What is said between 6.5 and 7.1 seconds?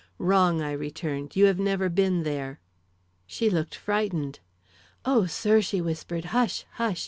hush!